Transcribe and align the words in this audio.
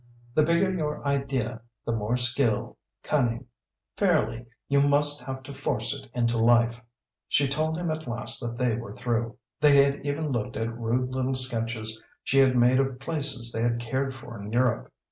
The 0.33 0.41
bigger 0.41 0.73
your 0.73 1.05
idea, 1.05 1.61
the 1.85 1.91
more 1.91 2.17
skill, 2.17 2.79
cunning, 3.03 3.45
fairly, 3.95 4.47
you 4.67 4.81
must 4.81 5.21
have 5.21 5.43
to 5.43 5.53
force 5.53 5.93
it 5.93 6.09
into 6.15 6.39
life." 6.39 6.81
She 7.27 7.47
told 7.47 7.77
him 7.77 7.91
at 7.91 8.07
last 8.07 8.39
that 8.39 8.57
they 8.57 8.75
were 8.75 8.93
through. 8.93 9.37
They 9.59 9.83
had 9.83 10.03
even 10.03 10.29
looked 10.31 10.57
at 10.57 10.75
rude 10.75 11.13
little 11.13 11.35
sketches 11.35 12.01
she 12.23 12.39
had 12.39 12.55
made 12.55 12.79
of 12.79 12.99
places 12.99 13.51
they 13.51 13.61
had 13.61 13.79
cared 13.79 14.15
for 14.15 14.41
in 14.41 14.51
Europe. 14.51 14.91